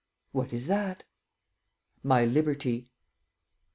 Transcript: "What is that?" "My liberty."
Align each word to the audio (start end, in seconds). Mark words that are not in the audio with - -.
"What 0.31 0.51
is 0.51 0.65
that?" 0.65 1.03
"My 2.01 2.25
liberty." 2.25 2.89